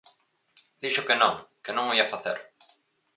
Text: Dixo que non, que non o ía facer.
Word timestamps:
Dixo 0.81 1.05
que 1.07 1.19
non, 1.21 1.33
que 1.63 1.71
non 1.75 1.89
o 1.91 1.95
ía 1.99 2.11
facer. 2.13 2.37